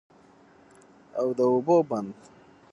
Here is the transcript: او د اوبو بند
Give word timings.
او 1.19 1.27
د 1.37 1.39
اوبو 1.51 1.77
بند 1.89 2.13